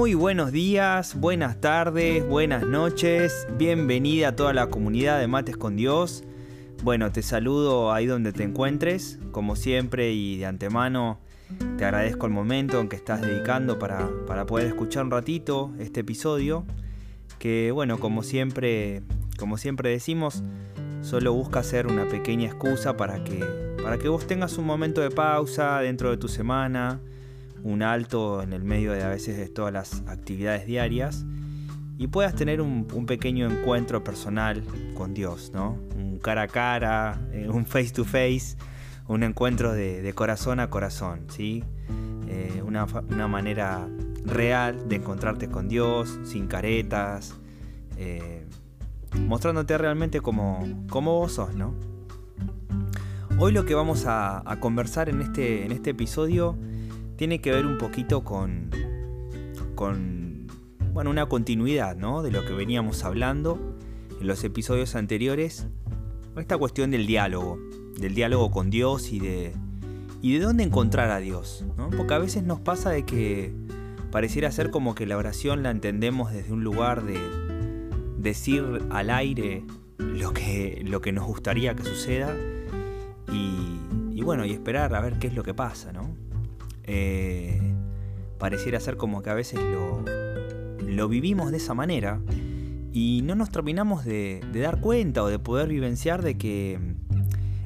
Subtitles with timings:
[0.00, 5.76] Muy buenos días, buenas tardes, buenas noches, bienvenida a toda la comunidad de Mates con
[5.76, 6.24] Dios.
[6.82, 11.20] Bueno, te saludo ahí donde te encuentres, como siempre y de antemano
[11.76, 14.08] te agradezco el momento en que estás dedicando para,
[14.46, 16.64] poder escuchar un ratito este episodio,
[17.38, 19.02] que bueno, como siempre,
[19.38, 20.42] como siempre decimos,
[21.02, 23.44] solo busca ser una pequeña excusa para que,
[23.82, 27.00] para que vos tengas un momento de pausa dentro de tu semana,
[27.62, 31.24] un alto en el medio de a veces de todas las actividades diarias
[32.00, 35.78] y puedas tener un, pequeño encuentro personal con Dios, ¿no?
[35.94, 38.56] Un cara a cara, eh, un face to face,
[39.06, 41.62] un encuentro de, corazón a corazón, ¿sí?
[42.26, 42.86] Eh, una,
[43.28, 43.86] manera
[44.24, 47.34] real de encontrarte con Dios, sin caretas,
[47.98, 48.46] eh,
[49.26, 51.74] mostrándote realmente como, como vos sos, ¿no?
[53.38, 56.56] Hoy lo que vamos a, a conversar en este, en este episodio
[57.20, 58.70] tiene que ver un poquito con,
[60.94, 62.22] bueno, una continuidad ¿no?
[62.22, 63.76] de lo que veníamos hablando
[64.18, 65.66] en los episodios anteriores.
[66.38, 67.58] Esta cuestión del diálogo,
[67.98, 69.52] del diálogo con Dios y de,
[70.22, 71.62] y de dónde encontrar a Dios.
[71.76, 71.90] ¿no?
[71.90, 73.52] Porque a veces nos pasa de que
[74.10, 77.18] pareciera ser como que la oración la entendemos desde un lugar de
[78.16, 79.62] decir al aire
[79.98, 82.34] lo que, lo que nos gustaría que suceda
[83.30, 83.78] y,
[84.10, 86.09] y bueno, y esperar a ver qué es lo que pasa, ¿no?
[86.92, 87.60] Eh,
[88.38, 90.04] pareciera ser como que a veces lo,
[90.84, 92.20] lo vivimos de esa manera
[92.92, 96.80] y no nos terminamos de, dar cuenta o de poder vivenciar de que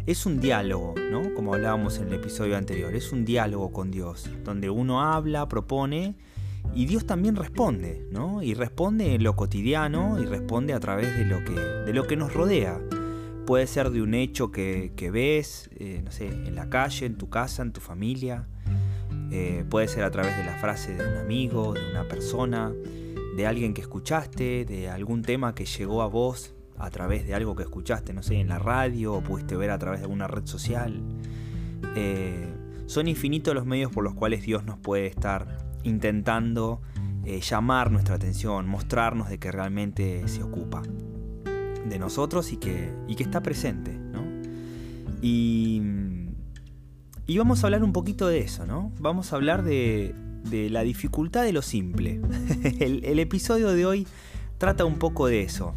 [0.04, 1.32] es un diálogo, ¿no?
[1.32, 6.16] Como hablábamos en el episodio anterior, es un diálogo con Dios, donde uno habla, propone
[6.74, 8.42] y Dios también responde, ¿no?
[8.42, 12.16] Y responde en lo cotidiano y responde a través de lo que, de lo que
[12.16, 12.78] nos rodea.
[13.46, 17.30] Puede ser de un hecho que, ves, eh, no sé, en la calle, en tu
[17.30, 18.48] casa, en tu familia.
[19.30, 22.72] Eh, puede ser a través de la frase de un amigo, de una persona,
[23.36, 27.54] de alguien que escuchaste, de algún tema que llegó a vos a través de algo
[27.56, 30.46] que escuchaste, no sé, en la radio o pudiste ver a través de alguna red
[30.46, 31.00] social.
[31.96, 32.52] Eh,
[32.86, 36.80] son infinitos los medios por los cuales Dios nos puede estar intentando
[37.24, 40.82] eh, llamar nuestra atención, mostrarnos de que realmente se ocupa
[41.88, 43.92] de nosotros y que, y que está presente.
[43.92, 44.24] ¿no?
[45.22, 45.80] Y
[47.26, 48.92] y vamos a hablar un poquito de eso, ¿no?
[48.98, 50.14] Vamos a hablar de,
[50.50, 52.20] la dificultad de lo simple.
[52.80, 54.06] el, episodio de hoy
[54.58, 55.74] trata un poco de eso.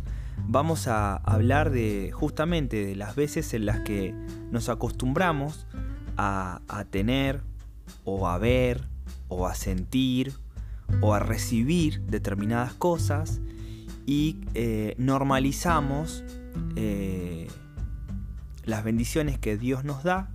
[0.50, 4.14] Vamos a hablar de justamente de las veces en las que
[4.52, 5.66] nos acostumbramos
[6.18, 6.60] a,
[6.90, 7.42] tener
[8.04, 8.84] o a ver
[9.30, 10.34] o a sentir
[11.02, 13.40] o a recibir determinadas cosas
[14.06, 16.24] y eh, normalizamos
[16.76, 17.48] eh,
[18.66, 20.30] las bendiciones que Dios nos da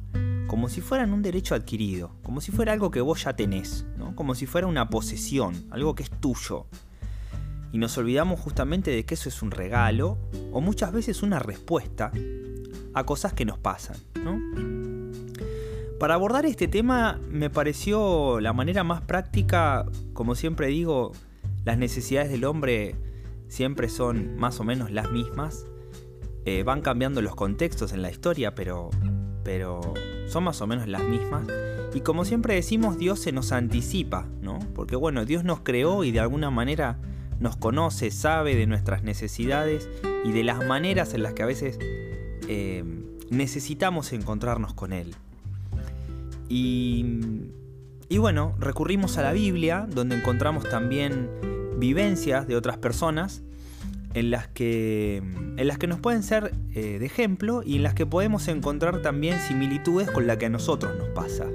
[0.52, 4.34] como si fueran un derecho adquirido, como si fuera algo que vos ya tenés, como
[4.34, 6.66] si fuera una posesión, algo que es tuyo.
[7.72, 10.18] Y nos olvidamos justamente de que eso es un regalo
[10.52, 12.12] o muchas veces una respuesta
[12.92, 13.96] a cosas que nos pasan.
[15.98, 21.12] Para abordar este tema me pareció la manera más práctica, como siempre digo,
[21.64, 22.94] las necesidades del hombre
[23.48, 25.64] siempre son más o menos las mismas.
[26.44, 28.90] Eh, van cambiando los contextos en la historia, pero
[29.44, 29.80] pero
[30.32, 31.46] son más o menos las mismas.
[31.94, 34.58] Y como siempre decimos, Dios se nos anticipa, ¿no?
[34.74, 36.98] Porque bueno, Dios nos creó y de alguna manera
[37.38, 39.88] nos conoce, sabe de nuestras necesidades
[40.24, 41.78] y de las maneras en las que a veces
[42.48, 42.82] eh,
[43.30, 45.14] necesitamos encontrarnos con Él.
[46.48, 47.04] Y,
[48.08, 51.28] y bueno, recurrimos a la Biblia, donde encontramos también
[51.78, 53.42] vivencias de otras personas
[54.14, 57.94] en las que, en las que nos pueden ser eh, de ejemplo y en las
[57.94, 61.46] que podemos encontrar también similitudes con la que a nosotros nos pasa.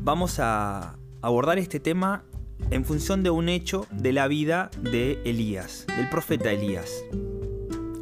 [0.00, 2.24] Vamos a abordar este tema
[2.70, 7.04] en función de un hecho de la vida de Elías, del profeta Elías.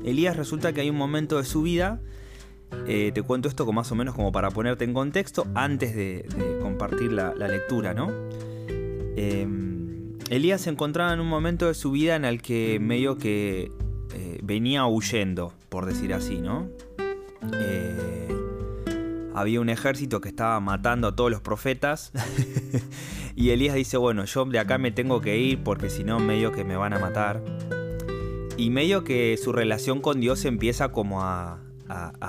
[0.05, 2.01] Elías resulta que hay un momento de su vida,
[2.87, 6.25] eh, te cuento esto más o menos como para ponerte en contexto antes de,
[6.63, 8.11] compartir la, lectura, ¿no?
[9.17, 9.70] Em,
[10.31, 13.73] Elías se encontraba en un momento de su vida en el que medio que
[14.15, 16.69] eh, venía huyendo, por decir así, ¿no?
[17.61, 18.29] Eh,
[19.35, 22.13] había un ejército que estaba matando a todos los profetas
[23.35, 26.53] y Elías dice, bueno, yo de acá me tengo que ir porque si no medio
[26.53, 27.43] que me van a matar.
[28.57, 31.59] Y medio que su relación con Dios empieza como a,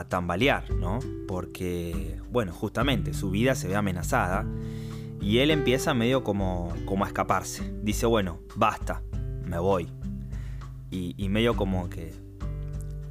[0.09, 0.97] tambalear, ¿no?
[1.27, 4.43] Porque, bueno, justamente su vida se ve amenazada
[5.21, 7.71] y él empieza medio como, como a escaparse.
[7.83, 9.03] Dice, bueno, basta,
[9.45, 9.87] me voy.
[10.89, 12.11] Y, medio como que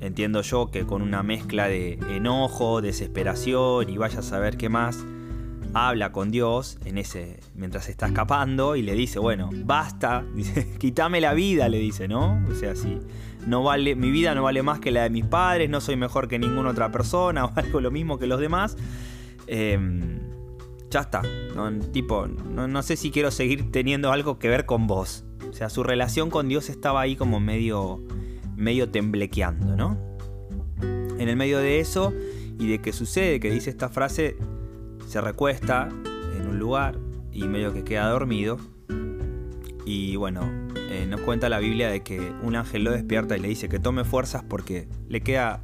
[0.00, 5.02] entiendo yo que con una mezcla de enojo, desesperación y vaya a saber qué más,
[5.72, 11.22] habla con Dios en ese mientras está escapando y le dice, bueno, basta, dice, quítame
[11.22, 12.44] la vida, le dice, ¿no?
[12.50, 12.98] O sea, si
[13.46, 16.28] no vale, mi vida no vale más que la de mis padres, no soy mejor
[16.28, 18.76] que ninguna otra persona o algo lo mismo que los demás.
[19.46, 20.19] Em,
[20.90, 21.22] ya está,
[21.54, 25.24] no, tipo, no, no sé si quiero seguir teniendo algo que ver con vos.
[25.48, 28.02] O sea, su relación con Dios estaba ahí como medio,
[28.56, 29.98] medio temblequeando, ¿no?
[31.18, 32.12] En el medio de eso
[32.58, 34.36] y de que sucede, que dice esta frase,
[35.06, 35.88] se recuesta
[36.36, 36.98] en un lugar
[37.32, 38.58] y medio que queda dormido.
[39.84, 40.42] Y bueno,
[40.90, 43.78] eh, nos cuenta la Biblia de que un ángel lo despierta y le dice que
[43.78, 45.62] tome fuerzas porque le queda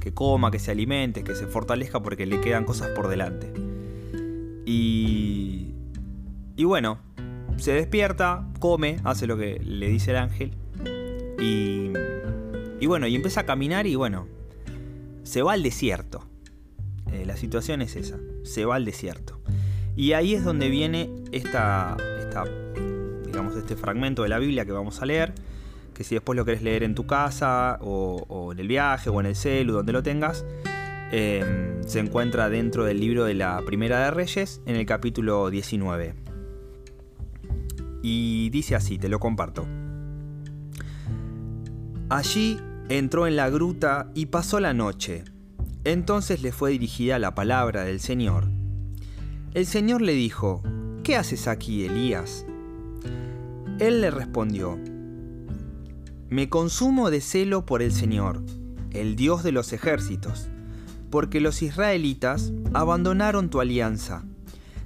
[0.00, 3.52] que coma, que se alimente, que se fortalezca porque le quedan cosas por delante.
[4.66, 5.72] Y,
[6.56, 6.98] y bueno,
[7.56, 10.52] se despierta, come, hace lo que le dice el ángel.
[11.40, 11.92] Y,
[12.80, 14.26] y bueno, y empieza a caminar y bueno,
[15.22, 16.28] se va al desierto.
[17.12, 19.40] Eh, la situación es esa, se va al desierto.
[19.96, 21.96] Y ahí es donde viene esta,
[23.24, 25.32] digamos, este fragmento de la Biblia que vamos a leer,
[25.94, 29.26] que si después lo querés leer en tu casa o, en el viaje o en
[29.26, 30.44] el celu, donde lo tengas,
[31.12, 36.14] em, se encuentra dentro del libro de la Primera de Reyes, en el capítulo 19.
[38.02, 39.66] Y dice así, te lo comparto.
[42.08, 42.58] Allí
[42.88, 45.24] entró en la gruta y pasó la noche
[45.86, 48.48] entonces le fue dirigida la palabra del Señor.
[49.54, 50.60] El Señor le dijo,
[51.04, 52.44] ¿qué haces aquí, Elías?
[53.78, 54.80] Él le respondió,
[56.28, 58.42] Me consumo de celo por el Señor,
[58.90, 60.48] el Dios de los ejércitos,
[61.10, 64.24] porque los israelitas abandonaron tu alianza,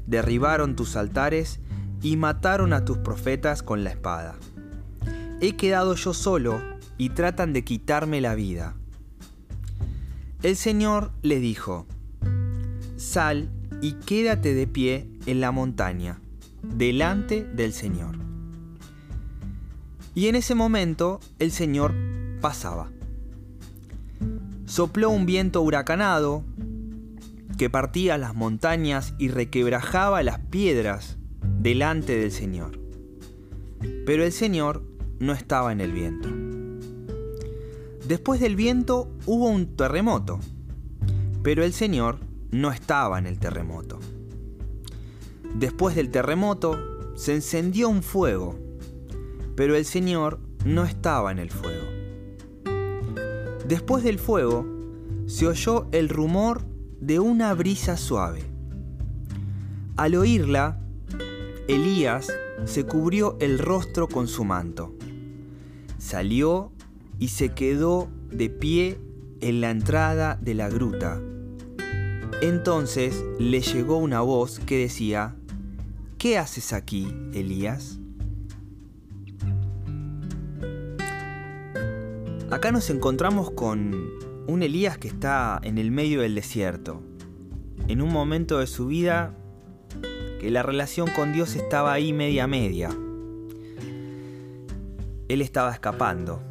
[0.06, 1.60] derribaron tus altares
[2.02, 4.36] y mataron a tus profetas con la espada.
[5.40, 6.60] He quedado yo solo
[6.98, 8.74] y tratan de quitarme la vida.
[10.42, 11.86] El Señor le dijo,
[12.96, 13.50] Sal
[13.80, 16.20] y quédate de pie en la montaña,
[16.62, 18.16] delante del Señor.
[20.14, 21.94] Y en ese momento el Señor
[22.40, 22.90] pasaba.
[24.70, 26.44] Sopló un viento huracanado
[27.58, 31.18] que partía las montañas y requebrajaba las piedras
[31.58, 32.78] delante del Señor.
[34.06, 34.84] Pero el Señor
[35.18, 36.28] no estaba en el viento.
[38.06, 40.38] Después del viento hubo un terremoto,
[41.42, 42.20] pero el Señor
[42.52, 43.98] no estaba en el terremoto.
[45.52, 48.56] Después del terremoto se encendió un fuego,
[49.56, 51.99] pero el Señor no estaba en el fuego.
[53.70, 54.66] Después del fuego
[55.26, 56.66] se oyó el rumor
[57.00, 58.42] de una brisa suave.
[59.96, 60.80] Al oírla,
[61.68, 62.32] Elías
[62.64, 64.92] se cubrió el rostro con su manto.
[65.98, 66.72] Salió
[67.20, 69.00] y se quedó de pie
[69.40, 71.22] en la entrada de la gruta.
[72.42, 75.36] Entonces le llegó una voz que decía,
[76.18, 77.99] ¿Qué haces aquí, Elías?
[82.50, 83.94] Acá nos encontramos con
[84.48, 87.00] un Elías que está en el medio del desierto,
[87.86, 89.36] en un momento de su vida
[90.40, 92.90] que la relación con Dios estaba ahí media media.
[95.28, 96.42] Él estaba escapando,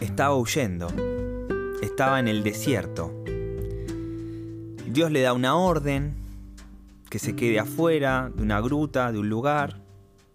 [0.00, 0.88] estaba huyendo,
[1.80, 3.10] estaba en el desierto.
[4.86, 6.14] Dios le da una orden,
[7.08, 9.80] que se quede afuera de una gruta, de un lugar,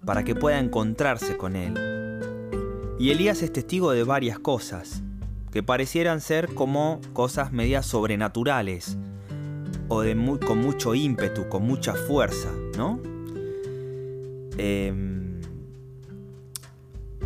[0.04, 2.03] para que pueda encontrarse con él.
[3.04, 5.04] Y Elías es testigo de varias cosas,
[5.52, 8.98] que parecieran ser como cosas medias sobrenaturales,
[9.90, 10.16] o de
[10.48, 13.02] con mucho ímpetu, con mucha fuerza, ¿no?
[14.58, 14.94] Eh,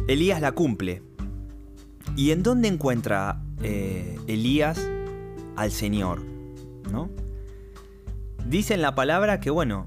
[0.08, 1.04] Elías la cumple.
[2.16, 4.84] ¿Y en dónde encuentra eh, Elías
[5.58, 6.24] al Señor?
[6.92, 7.12] ¿No?
[8.48, 9.86] Dice en la palabra que, bueno,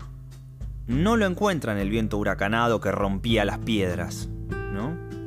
[0.87, 4.29] no lo encuentra en el viento huracanado que rompía las piedras.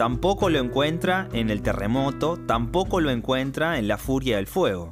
[0.04, 4.92] Tampoco lo encuentra en el terremoto, tampoco lo encuentra en la furia del fuego.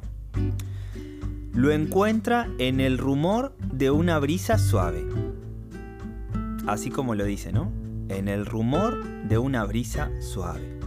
[1.52, 5.04] Lo encuentra en el rumor de una brisa suave.
[6.66, 7.70] Así como lo dice, ¿no?
[8.08, 10.78] En el rumor de una brisa suave.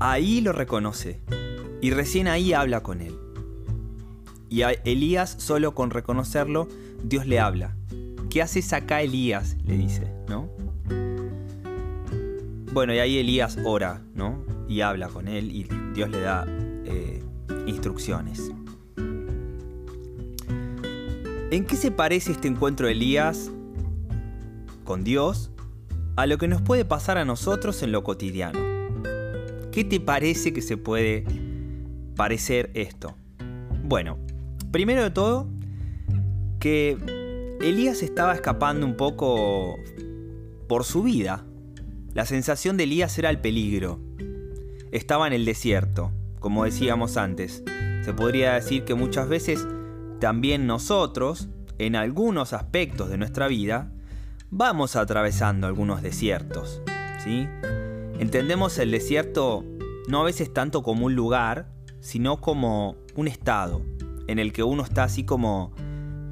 [0.00, 1.20] Ahí lo reconoce
[1.82, 3.18] y recién ahí habla con él.
[4.48, 6.68] Y a Elías, solo con reconocerlo,
[7.04, 7.76] Dios le habla.
[8.30, 9.58] ¿Qué haces acá, Elías?
[9.66, 10.48] le dice, ¿no?
[12.78, 14.44] Bueno, y ahí Elías ora, ¿no?
[14.68, 17.24] Y habla con él y Dios le da eh,
[17.66, 18.52] instrucciones.
[21.50, 23.50] ¿En qué se parece este encuentro de Elías
[24.84, 25.50] con Dios
[26.14, 28.60] a lo que nos puede pasar a nosotros en lo cotidiano?
[29.72, 31.24] ¿Qué te parece que se puede
[32.14, 33.16] parecer esto?
[33.82, 34.18] Bueno,
[34.70, 35.48] Primero de todo,
[36.60, 36.96] que
[37.60, 39.74] Elías estaba escapando un poco
[40.68, 41.44] por su vida.
[42.18, 44.00] La sensación de Elías era el peligro.
[44.90, 46.10] Estaba en el desierto,
[46.40, 47.62] como decíamos antes.
[48.04, 49.64] Se podría decir que muchas veces
[50.18, 51.48] también nosotros,
[51.78, 53.92] en algunos aspectos de nuestra vida,
[54.50, 56.82] vamos atravesando algunos desiertos.
[57.22, 57.46] ¿sí?
[58.18, 59.64] Entendemos el desierto
[60.08, 61.68] no a veces tanto como un lugar,
[62.00, 63.80] sino como un estado,
[64.26, 65.72] en el que uno está así como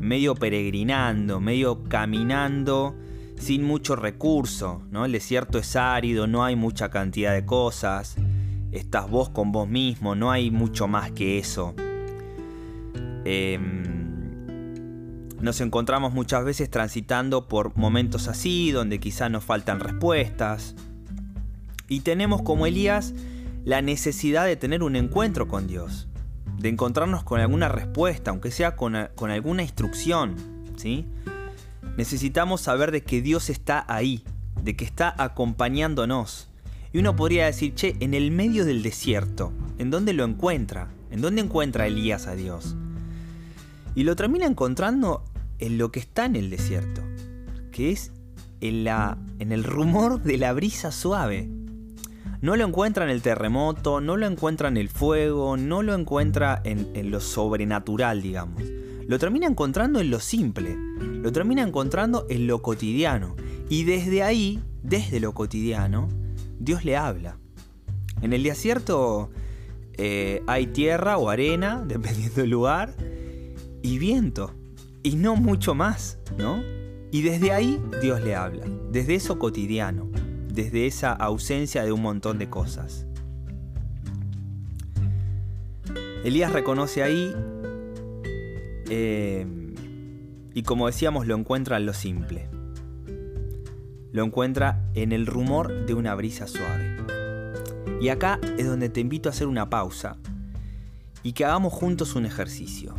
[0.01, 2.97] medio peregrinando, medio caminando
[3.39, 5.05] sin mucho recurso, ¿no?
[5.05, 8.17] El desierto es árido, no hay mucha cantidad de cosas,
[8.73, 11.75] estás vos con vos mismo, no hay mucho más que eso.
[13.25, 13.85] Em,
[15.41, 20.75] nos encontramos muchas veces transitando por momentos así, donde quizás nos faltan respuestas.
[21.89, 23.15] Y tenemos como Elías
[23.65, 26.09] la necesidad de tener un encuentro con Dios
[26.59, 30.37] de encontrarnos con alguna respuesta, aunque sea con, alguna instrucción,
[30.77, 31.07] ¿sí?
[31.97, 34.25] Necesitamos saber de que Dios está ahí,
[34.63, 36.51] de que está acompañándonos.
[36.93, 40.89] Y uno podría decir, che, en el medio del desierto, ¿en dónde lo encuentra?
[41.11, 42.77] ¿En dónde encuentra Elías a Dios?
[43.95, 45.25] Y lo termina encontrando
[45.59, 47.03] en lo que está en el desierto,
[47.73, 48.13] que es
[48.61, 51.49] en, la, en el rumor de la brisa suave,
[52.41, 56.61] no lo encuentra en el terremoto, no lo encuentra en el fuego, no lo encuentra
[56.65, 58.63] en, lo sobrenatural, digamos.
[59.07, 63.37] Lo termina encontrando en lo simple, lo termina encontrando en lo cotidiano.
[63.69, 66.09] Y desde ahí, desde lo cotidiano,
[66.59, 67.39] Dios le habla.
[68.21, 69.31] En el desierto
[69.95, 72.95] eh, hay tierra o arena, dependiendo del lugar,
[73.83, 74.53] y viento.
[75.03, 76.63] Y no mucho más, ¿no?
[77.13, 80.11] Y desde ahí Dios le habla, desde eso cotidiano
[80.57, 83.07] desde esa ausencia de un montón de cosas.
[86.25, 87.37] Elías reconoce ahí
[88.89, 89.47] eh,
[90.55, 92.49] y como decíamos lo encuentra en lo simple.
[94.13, 96.97] Lo encuentra en el rumor de una brisa suave.
[98.01, 100.17] Y acá es donde te invito a hacer una pausa
[101.23, 102.95] y que hagamos juntos un ejercicio.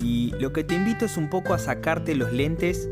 [0.00, 2.88] Y lo que te invito es un poco a sacarte los lentes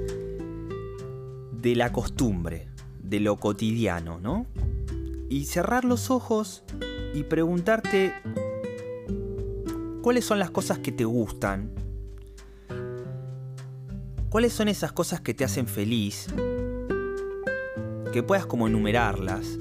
[1.53, 2.69] de la costumbre,
[3.03, 4.47] de lo cotidiano, ¿no?
[5.29, 6.65] Y cerrar los ojos
[7.15, 8.15] y preguntarte
[10.09, 11.71] cuáles son las cosas que te gustan,
[14.31, 16.29] cuáles son esas cosas que te hacen feliz,
[18.11, 19.59] que puedas como enumerarlas.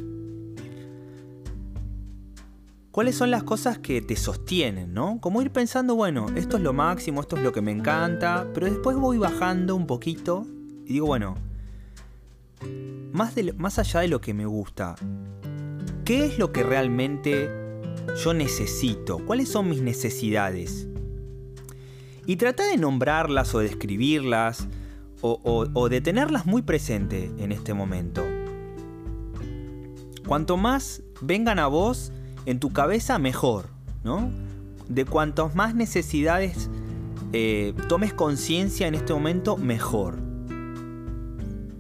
[2.92, 5.20] ¿Cuáles son las cosas que te sostienen, no?
[5.20, 8.68] Como ir pensando, bueno, esto es lo máximo, esto es lo que me encanta, pero
[8.68, 10.48] después voy bajando un poquito
[10.86, 11.36] y digo, bueno,
[13.12, 14.96] más, más allá de lo que me gusta,
[16.06, 17.67] ¿qué es lo que realmente
[18.16, 19.20] yo necesito?
[19.20, 20.88] ¿Cuáles son mis necesidades?
[22.26, 24.68] Y trata de nombrarlas o describirlas
[25.22, 28.24] o, o de tenerlas muy presente en este momento.
[30.28, 32.12] Cuanto más vengan a vos
[32.46, 33.70] en tu cabeza, mejor,
[34.04, 34.30] ¿no?
[34.88, 36.70] De cuantas más necesidades
[37.34, 40.28] eh, tomes conciencia en este momento, mejor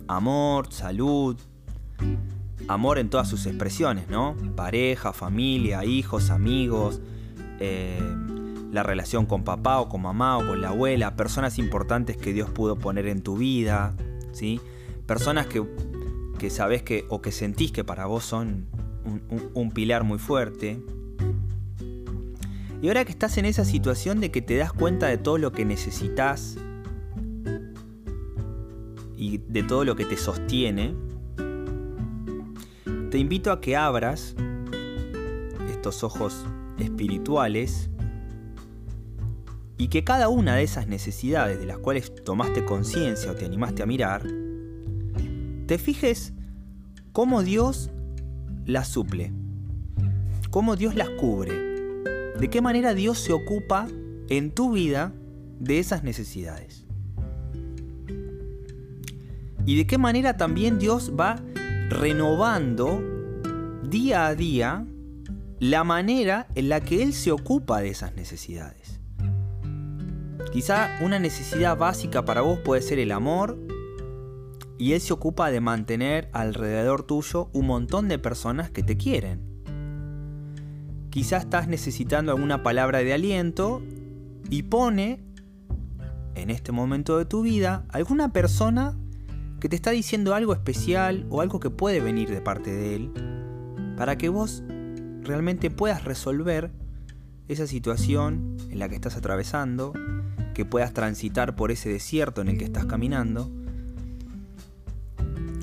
[0.07, 1.37] amor, salud,
[2.67, 4.35] amor en todas sus expresiones, ¿no?
[4.55, 7.01] Pareja, familia, hijos, amigos,
[7.59, 7.99] eh,
[8.71, 12.49] la relación con papá o con mamá o con la abuela, personas importantes que Dios
[12.49, 13.95] pudo poner en tu vida,
[14.31, 14.59] ¿sí?
[15.05, 15.63] Personas que,
[16.37, 18.67] que sabes que o que sentís que para vos son
[19.53, 20.81] un pilar muy fuerte.
[22.81, 25.51] Y ahora que estás en esa situación de que te das cuenta de todo lo
[25.51, 26.57] que necesitas,
[29.17, 30.95] y de todo lo que te sostiene,
[33.09, 34.35] te invito a que abras
[35.69, 36.45] estos ojos
[36.77, 37.89] espirituales
[39.77, 43.83] y que cada una de esas necesidades de las cuales tomaste conciencia o te animaste
[43.83, 44.23] a mirar,
[45.67, 46.33] te fijes
[47.13, 47.91] cómo Dios
[48.65, 49.31] las suple,
[50.49, 51.53] cómo Dios las cubre,
[52.37, 53.87] de qué manera Dios se ocupa
[54.27, 55.13] en tu vida
[55.59, 56.85] de esas necesidades.
[59.65, 61.37] Y de qué manera también Dios va
[61.89, 63.01] renovando
[63.83, 64.85] día a día
[65.59, 68.99] la manera en la que Él se ocupa de esas necesidades.
[70.51, 73.57] Quizá una necesidad básica para vos puede ser el amor
[74.77, 79.41] y Él se ocupa de mantener alrededor tuyo un montón de personas que te quieren.
[81.09, 83.81] Quizá estás necesitando alguna palabra de aliento
[84.49, 85.23] y pone
[86.35, 88.95] en este momento de tu vida alguna persona
[89.59, 93.11] que te está diciendo algo especial o algo que puede venir de parte de Él
[93.97, 94.63] para que vos
[95.23, 96.71] realmente puedas resolver
[97.47, 99.93] esa situación en la que estás atravesando,
[100.53, 103.49] que puedas transitar por ese desierto en el que estás caminando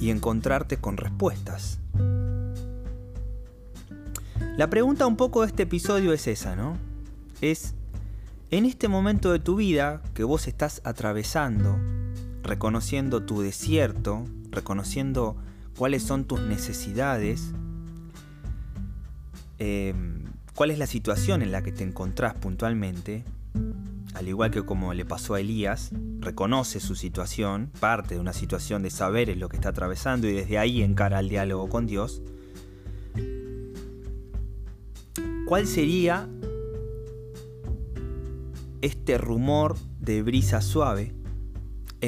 [0.00, 1.78] y encontrarte con respuestas.
[4.56, 6.76] La pregunta un poco de este episodio es esa, ¿no?
[7.40, 7.74] Es,
[8.50, 11.76] en este momento de tu vida que vos estás atravesando,
[12.44, 15.36] reconociendo tu desierto, reconociendo
[15.76, 17.52] cuáles son tus necesidades,
[19.58, 20.24] em,
[20.54, 23.24] cuál es la situación en la que te encontrás puntualmente,
[24.12, 28.82] al igual que como le pasó a Elías, reconoce su situación, parte de una situación
[28.82, 32.22] de saber lo que está atravesando y desde ahí encara el diálogo con Dios,
[35.46, 36.28] ¿cuál sería
[38.82, 41.23] este rumor de brisa suave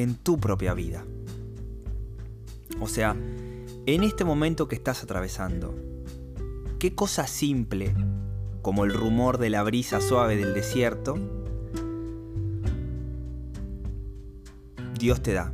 [0.03, 1.05] en tu propia vida?
[2.81, 3.17] O sea,
[3.87, 5.75] en este momento que estás atravesando,
[6.79, 7.95] ¿qué cosa simple,
[8.61, 11.15] como el rumor de la brisa suave del desierto,
[14.99, 15.53] Dios te da.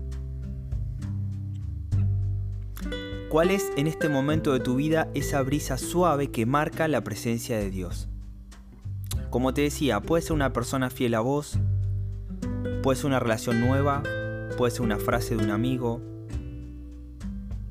[3.29, 7.59] ¿Cuál es en este momento de tu vida esa brisa suave que marca la presencia
[7.59, 8.09] de Dios?
[9.31, 11.59] Como te decía, puede ser una persona fiel a vos,
[12.83, 14.03] puede ser una relación nueva,
[14.53, 16.01] puede ser una frase de un amigo,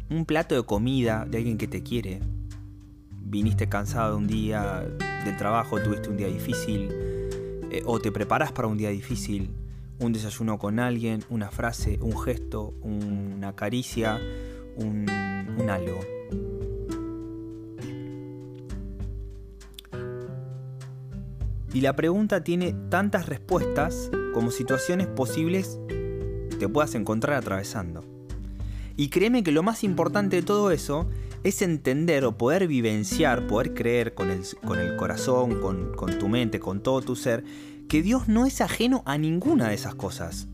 [0.09, 2.19] un plato de comida de alguien que te quiere.
[3.23, 4.85] Viniste cansado un día
[5.25, 6.89] del trabajo, tuviste un día difícil,
[7.71, 9.51] eh, o te preparas para un día difícil,
[9.99, 14.19] un desayuno con alguien, una frase, un gesto, una caricia,
[14.75, 15.09] un,
[15.69, 15.99] algo.
[21.73, 25.79] Y la pregunta tiene tantas respuestas como situaciones posibles
[26.61, 28.05] te puedas encontrar atravesando.
[28.95, 31.09] Y créeme que lo más importante de todo eso
[31.43, 36.27] es entender o poder vivenciar, poder creer con el, con el corazón, con, con tu
[36.27, 37.43] mente, con todo tu ser,
[37.89, 40.47] que Dios no es ajeno a ninguna de esas cosas.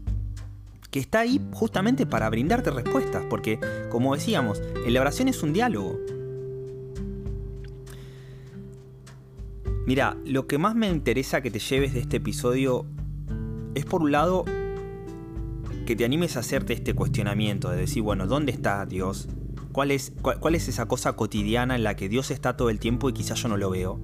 [0.91, 5.99] Que está ahí justamente para brindarte respuestas, porque, como decíamos, la oración es un diálogo.
[9.85, 12.85] Mira, lo que más me interesa que te lleves de este episodio
[13.75, 14.45] es por un lado
[15.87, 19.27] que te animes a hacerte este cuestionamiento de decir, bueno, ¿dónde está Dios?
[19.71, 23.09] ¿Cuál es, cuál, es esa cosa cotidiana en la que Dios está todo el tiempo
[23.09, 23.99] y quizás yo no lo veo?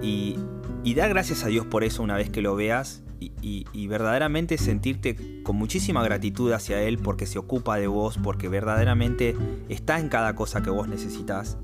[0.00, 0.36] y,
[0.84, 5.42] y da gracias a Dios por eso una vez que lo veas y, verdaderamente sentirte
[5.42, 9.36] con muchísima gratitud hacia Él porque se ocupa de vos, porque verdaderamente
[9.68, 11.56] está en cada cosa que vos necesitas.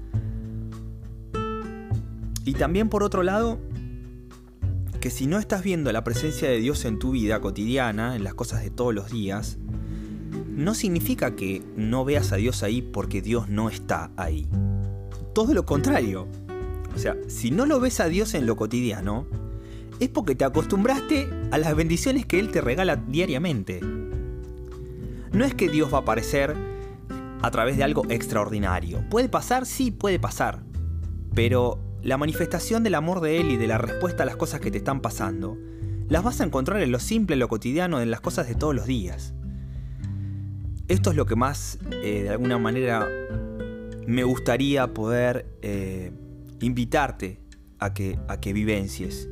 [2.45, 3.59] Y también por otro lado,
[5.03, 8.35] que si no estás viendo la presencia de Dios en tu vida cotidiana, en las
[8.35, 9.59] cosas de todos los días,
[10.47, 14.47] no significa que no veas a Dios ahí porque Dios no está ahí.
[15.35, 16.29] Todo lo contrario.
[16.95, 19.27] O sea, si no lo ves a Dios en lo cotidiano,
[19.99, 23.81] es porque te acostumbraste a las bendiciones que Él te regala diariamente.
[25.33, 26.55] No es que Dios va a aparecer
[27.41, 29.05] a través de algo extraordinario.
[29.11, 29.67] ¿Puede pasar?
[29.67, 30.63] Sí, puede pasar.
[31.35, 34.71] Pero la manifestación del amor de Él y de la respuesta a las cosas que
[34.71, 35.57] te están pasando,
[36.09, 38.75] las vas a encontrar en lo simple, en lo cotidiano, en las cosas de todos
[38.75, 39.35] los días.
[40.89, 43.09] Esto es lo que más, eh, de alguna manera,
[44.07, 46.13] me gustaría poder eh,
[46.61, 47.41] invitarte
[47.79, 49.29] a que, a que vivencies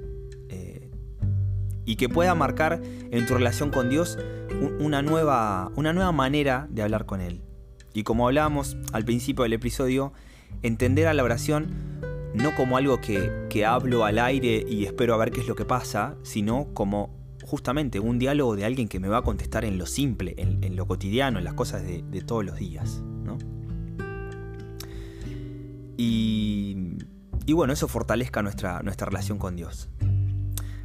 [0.49, 0.91] eh,
[1.85, 2.81] y que pueda marcar
[3.11, 4.17] en tu relación con Dios
[4.79, 7.43] una nueva, una nueva manera de hablar con Él.
[7.93, 10.13] Y como hablábamos al principio del episodio,
[10.63, 12.01] entender a la oración
[12.35, 15.55] no como algo que, que, hablo al aire y espero a ver qué es lo
[15.55, 19.79] que pasa, sino como justamente un diálogo de alguien que me va a contestar en
[19.79, 23.03] lo simple, en, lo cotidiano, en las cosas de, de todos los días.
[23.25, 23.39] ¿no?
[25.97, 26.97] y,
[27.47, 29.89] y bueno, eso fortalezca nuestra, nuestra relación con Dios.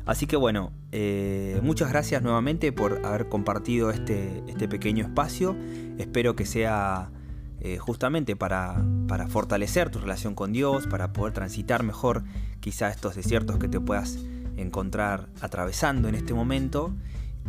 [0.05, 5.55] Así que bueno, eh, muchas gracias nuevamente por haber compartido este, este pequeño espacio.
[5.97, 7.11] Espero que sea
[7.61, 12.23] eh, justamente para, para, fortalecer tu relación con Dios, para poder transitar mejor
[12.59, 14.17] quizá estos desiertos que te puedas
[14.57, 16.93] encontrar atravesando en este momento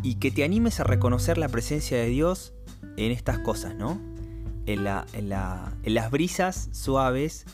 [0.02, 2.54] y que te animes a reconocer la presencia de Dios
[2.96, 4.00] en estas cosas, ¿no?
[4.66, 7.46] En, la, en, la, en las brisas suaves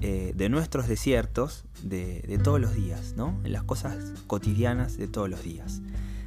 [0.00, 3.40] eh, de nuestros desiertos de, todos los días, ¿no?
[3.44, 5.80] En las cosas cotidianas de todos los días.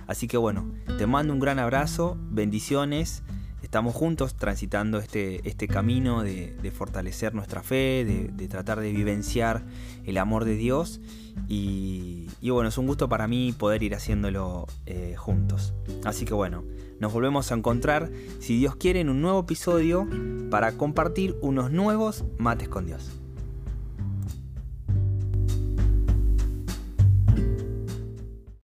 [0.07, 3.23] Así que bueno, te mando un gran abrazo, bendiciones.
[3.67, 9.65] Estamos juntos transitando este, este camino de, fortalecer nuestra fe, de, tratar de vivenciar
[10.05, 11.01] el amor de Dios.
[11.49, 15.73] Y, bueno, es un gusto para mí poder ir haciéndolo eh, juntos.
[16.05, 16.63] Así que bueno,
[17.01, 20.07] nos volvemos a encontrar, si Dios quiere, en un nuevo episodio
[20.49, 23.19] para compartir unos nuevos mates con Dios.